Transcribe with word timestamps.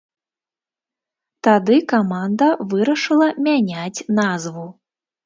Тады 1.47 1.77
каманда 1.93 2.47
вырашыла 2.71 3.29
мяняць 3.49 4.03
назву. 4.23 4.65